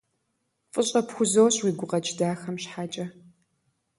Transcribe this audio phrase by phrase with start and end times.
[0.71, 3.05] ФӀыщӀэ пхузощӀ уи гукъэкӀ дахэм щхьэкӀэ.